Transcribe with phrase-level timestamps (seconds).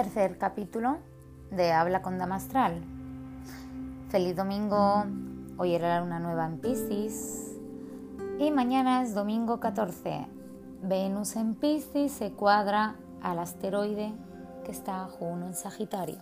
[0.00, 0.96] tercer capítulo
[1.50, 2.80] de Habla con Damastral.
[4.08, 5.04] Feliz domingo,
[5.58, 7.54] hoy era la luna nueva en Piscis
[8.38, 10.26] y mañana es domingo 14.
[10.82, 14.14] Venus en Piscis se cuadra al asteroide
[14.64, 16.16] que está Juno en Sagitario.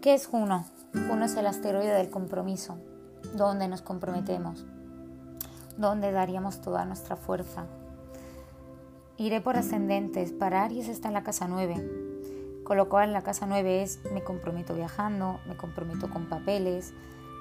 [0.00, 0.64] ¿Qué es Juno?
[0.94, 2.78] Juno es el asteroide del compromiso,
[3.36, 4.64] donde nos comprometemos,
[5.76, 7.66] donde daríamos toda nuestra fuerza.
[9.18, 12.08] Iré por ascendentes, para Aries está en la casa 9,
[12.70, 16.92] con lo cual la casa 9 es me comprometo viajando, me comprometo con papeles,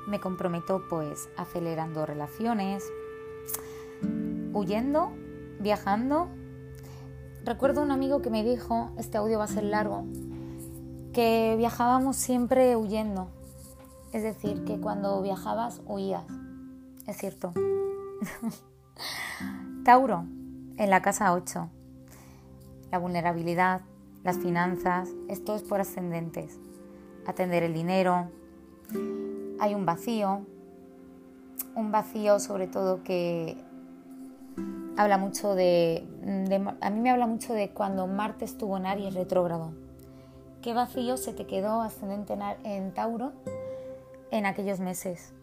[0.08, 2.84] me comprometo pues acelerando relaciones,
[4.54, 5.12] huyendo,
[5.60, 6.30] viajando.
[7.46, 10.04] Recuerdo un amigo que me dijo, este audio va a ser largo,
[11.14, 13.28] que viajábamos siempre huyendo.
[14.12, 16.24] Es decir, que cuando viajabas huías.
[17.06, 17.54] Es cierto.
[19.86, 20.26] Tauro,
[20.78, 21.70] en la casa 8.
[22.90, 23.82] La vulnerabilidad,
[24.24, 26.60] las finanzas, esto es por ascendentes.
[27.26, 28.30] Atender el dinero,
[29.60, 30.46] hay un vacío,
[31.76, 33.58] un vacío sobre todo que
[34.98, 36.08] habla mucho de,
[36.82, 39.74] a mí me habla mucho de cuando Marte estuvo en Aries retrógrado.
[40.62, 43.32] ¿Qué vacío se te quedó ascendente en Tauro
[44.32, 45.34] en aquellos meses?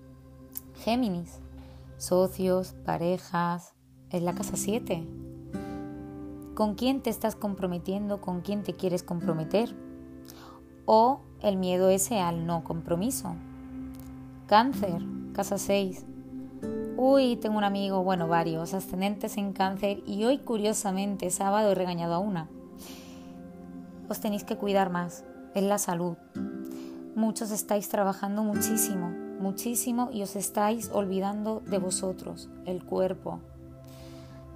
[0.74, 1.38] Géminis,
[1.97, 3.72] socios, parejas,
[4.10, 5.25] es la casa 7
[6.56, 9.76] con quién te estás comprometiendo, con quién te quieres comprometer.
[10.86, 13.36] O el miedo ese al no compromiso.
[14.46, 15.02] Cáncer,
[15.34, 16.06] casa 6.
[16.96, 22.14] Uy, tengo un amigo, bueno, varios, ascendentes en cáncer y hoy curiosamente, sábado, he regañado
[22.14, 22.48] a una.
[24.08, 26.16] Os tenéis que cuidar más, es la salud.
[27.14, 29.10] Muchos estáis trabajando muchísimo,
[29.41, 33.41] muchísimo y os estáis olvidando de vosotros, el cuerpo.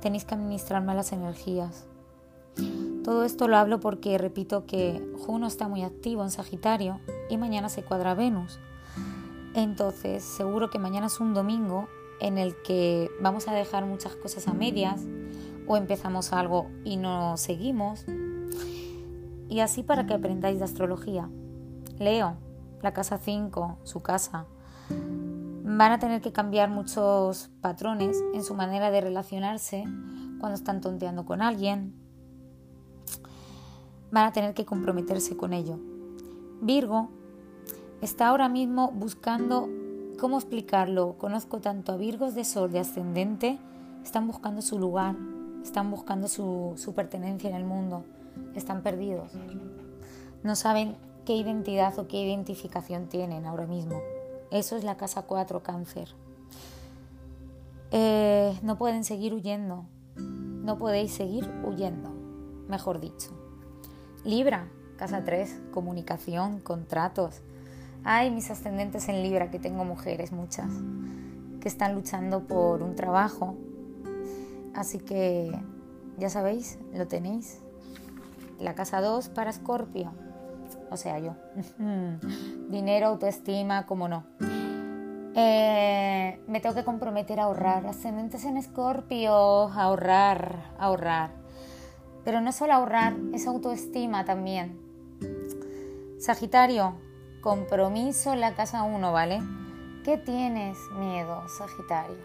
[0.00, 1.89] Tenéis que administrar malas energías.
[3.04, 7.68] Todo esto lo hablo porque repito que Juno está muy activo en Sagitario y mañana
[7.68, 8.58] se cuadra Venus.
[9.54, 11.88] Entonces, seguro que mañana es un domingo
[12.20, 15.02] en el que vamos a dejar muchas cosas a medias
[15.66, 18.04] o empezamos algo y no seguimos.
[19.48, 21.28] Y así para que aprendáis de astrología.
[21.98, 22.36] Leo,
[22.82, 24.46] la casa 5, su casa.
[24.88, 29.84] Van a tener que cambiar muchos patrones en su manera de relacionarse
[30.38, 31.94] cuando están tonteando con alguien,
[34.10, 35.78] van a tener que comprometerse con ello.
[36.60, 37.08] Virgo
[38.00, 39.68] está ahora mismo buscando
[40.18, 41.16] cómo explicarlo.
[41.18, 43.58] Conozco tanto a Virgos de Sol, de ascendente,
[44.04, 45.16] están buscando su lugar,
[45.62, 48.04] están buscando su, su pertenencia en el mundo,
[48.54, 49.32] están perdidos.
[50.42, 54.00] No saben qué identidad o qué identificación tienen ahora mismo.
[54.50, 56.08] Eso es la casa 4 cáncer.
[57.92, 59.84] Eh, no pueden seguir huyendo,
[60.16, 62.10] no podéis seguir huyendo,
[62.68, 63.49] mejor dicho.
[64.24, 67.40] Libra, casa 3, comunicación, contratos.
[68.04, 70.70] Ay, mis ascendentes en Libra, que tengo mujeres, muchas,
[71.60, 73.56] que están luchando por un trabajo.
[74.74, 75.58] Así que,
[76.18, 77.60] ya sabéis, lo tenéis.
[78.58, 80.12] La casa 2 para Escorpio,
[80.90, 81.34] o sea, yo.
[82.68, 84.24] Dinero, autoestima, como no.
[85.34, 87.86] Eh, me tengo que comprometer a ahorrar.
[87.86, 91.39] Ascendentes en Escorpio, ahorrar, ahorrar.
[92.24, 94.78] Pero no solo ahorrar, es autoestima también.
[96.18, 96.94] Sagitario,
[97.40, 99.40] compromiso en la casa 1, ¿vale?
[100.04, 102.18] ¿Qué tienes miedo, Sagitario?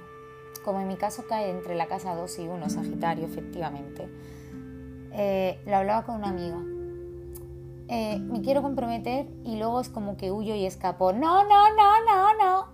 [0.66, 4.10] Como en mi caso cae entre la casa 2 y 1, Sagitario, efectivamente.
[5.14, 6.58] Eh, lo hablaba con una amiga.
[7.88, 11.14] Eh, me quiero comprometer y luego es como que huyo y escapo.
[11.14, 12.68] No, no, no, no, no.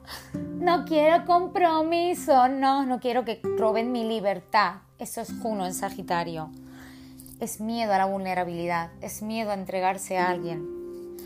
[0.55, 2.47] No quiero compromiso.
[2.47, 4.77] No, no quiero que roben mi libertad.
[4.97, 6.49] Eso es Juno en Sagitario
[7.41, 11.17] es miedo a la vulnerabilidad, es miedo a entregarse a alguien.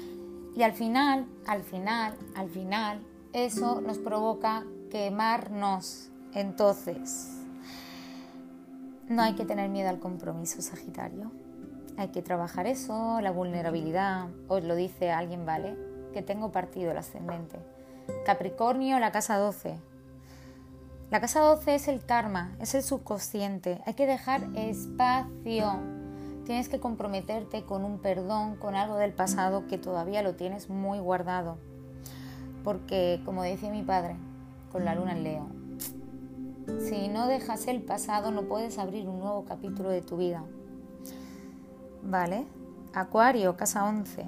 [0.55, 3.01] Y al final, al final, al final,
[3.33, 6.09] eso nos provoca quemarnos.
[6.33, 7.41] Entonces,
[9.09, 11.33] no hay que tener miedo al compromiso, Sagitario.
[11.97, 14.29] Hay que trabajar eso, la vulnerabilidad.
[14.47, 15.77] Os lo dice alguien, ¿vale?
[16.13, 17.59] Que tengo partido el ascendente.
[18.25, 19.75] Capricornio, la casa 12.
[21.11, 23.81] La casa 12 es el karma, es el subconsciente.
[23.85, 25.94] Hay que dejar espacio
[26.45, 31.00] Tienes que comprometerte con un perdón, con algo del pasado que todavía lo tienes muy
[31.00, 31.57] guardado.
[32.63, 34.15] Porque, como decía mi padre,
[34.71, 35.47] con la luna en Leo,
[36.88, 40.44] si no dejas el pasado no puedes abrir un nuevo capítulo de tu vida.
[42.03, 42.45] ¿Vale?
[42.94, 44.27] Acuario, casa 11.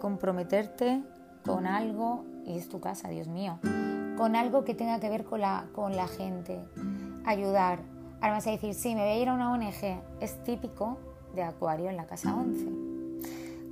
[0.00, 1.02] Comprometerte
[1.44, 3.58] con algo, y es tu casa, Dios mío,
[4.16, 6.60] con algo que tenga que ver con la, con la gente.
[7.24, 7.80] Ayudar.
[8.20, 10.00] Ahora a decir, sí, me voy a ir a una ONG.
[10.20, 10.98] Es típico
[11.34, 12.66] de Acuario en la casa 11.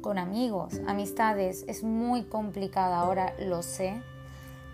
[0.00, 1.64] con amigos, amistades.
[1.68, 4.00] Es muy complicado ahora, lo sé,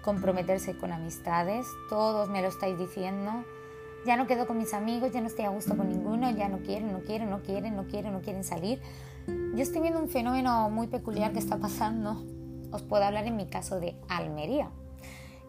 [0.03, 1.67] comprometerse con amistades.
[1.89, 3.45] Todos me lo estáis diciendo.
[4.07, 6.59] Ya no quedo con mis amigos, ya no estoy a gusto con ninguno, ya no
[6.59, 8.81] quieren, no quieren, no quieren, no quieren, no quieren salir.
[9.27, 12.23] Yo estoy viendo un fenómeno muy peculiar que está pasando.
[12.71, 14.71] Os puedo hablar en mi caso de Almería.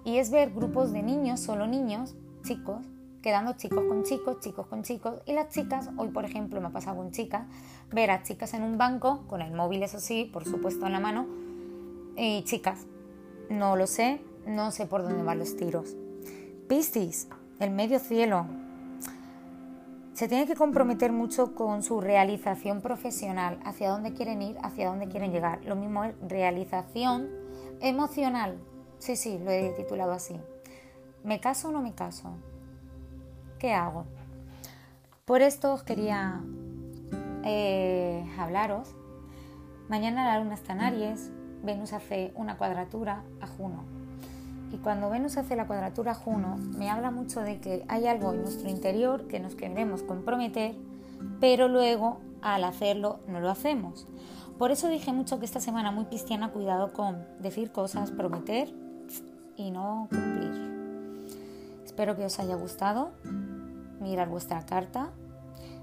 [0.06, 2.86] Y es ver grupos de niños, solo niños, chicos,
[3.26, 6.72] quedando chicos con chicos, chicos con chicos, y las chicas, hoy por ejemplo me ha
[6.72, 7.48] pasado con chicas,
[7.92, 11.00] ver a chicas en un banco, con el móvil eso sí, por supuesto en la
[11.00, 11.26] mano,
[12.16, 12.86] y chicas,
[13.50, 15.96] no lo sé, no sé por dónde van los tiros.
[16.68, 17.28] Piscis,
[17.60, 18.46] el medio cielo,
[20.14, 25.08] se tiene que comprometer mucho con su realización profesional, hacia dónde quieren ir, hacia dónde
[25.08, 25.66] quieren llegar.
[25.66, 27.28] Lo mismo es realización
[27.82, 28.60] emocional.
[29.00, 30.40] Sí, sí, lo he titulado así.
[31.24, 32.36] ¿Me caso o no me caso?
[33.66, 34.06] ¿Qué hago?
[35.26, 36.40] Por esto os quería
[37.44, 38.90] eh, hablaros.
[39.90, 41.32] Mañana la luna está en Aries,
[41.64, 43.84] Venus hace una cuadratura a Juno.
[44.72, 48.34] Y cuando Venus hace la cuadratura a Juno, me habla mucho de que hay algo
[48.34, 50.76] en nuestro interior que nos queremos comprometer,
[51.40, 54.06] pero luego al hacerlo no lo hacemos.
[54.60, 58.72] Por eso dije mucho que esta semana muy cristiana, cuidado con decir cosas, prometer
[59.58, 60.76] y no cumplir.
[61.84, 63.14] Espero que os haya gustado.
[64.06, 65.10] Mirar vuestra carta.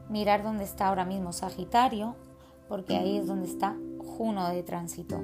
[0.09, 2.15] Mirar dónde está ahora mismo Sagitario,
[2.69, 3.77] porque ahí es donde está
[4.17, 5.21] Juno de tránsito.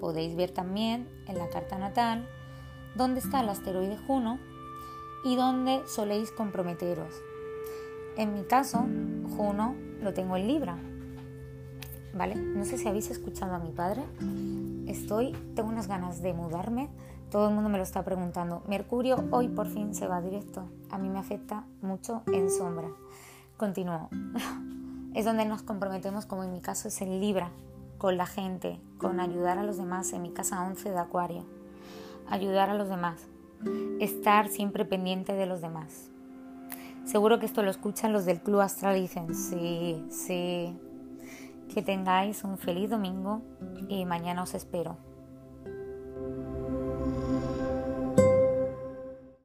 [0.00, 2.28] Podéis ver también en la carta natal
[2.96, 4.40] dónde está el asteroide Juno
[5.24, 7.14] y dónde soléis comprometeros.
[8.16, 8.84] En mi caso,
[9.36, 10.76] Juno lo tengo en Libra.
[12.14, 12.34] ¿Vale?
[12.34, 14.02] No sé si habéis escuchado a mi padre.
[14.88, 16.88] Estoy, tengo unas ganas de mudarme
[17.30, 18.62] todo el mundo me lo está preguntando.
[18.66, 20.64] Mercurio hoy por fin se va directo.
[20.90, 22.88] A mí me afecta mucho en sombra.
[23.56, 24.08] Continúo.
[25.14, 27.50] Es donde nos comprometemos, como en mi caso es en Libra,
[27.96, 30.12] con la gente, con ayudar a los demás.
[30.12, 31.44] En mi casa 11 de Acuario.
[32.28, 33.26] Ayudar a los demás.
[33.98, 36.10] Estar siempre pendiente de los demás.
[37.04, 40.78] Seguro que esto lo escuchan los del Club Astral y dicen, sí, sí.
[41.74, 43.40] Que tengáis un feliz domingo
[43.88, 44.98] y mañana os espero.